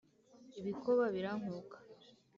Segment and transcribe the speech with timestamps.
[0.59, 1.77] ibikoba birankuka